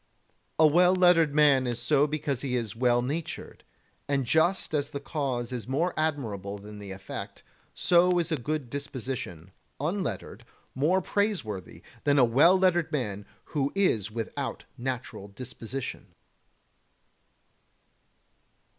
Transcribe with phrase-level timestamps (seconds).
[0.57, 0.67] 28.
[0.67, 3.63] A well lettered man is so because he is well natured,
[4.07, 7.43] and just as the cause is more admirable than the effect,
[7.75, 10.43] so is a good disposition, unlettered,
[10.73, 16.15] more praiseworthy than a well lettered man who is without natural disposition.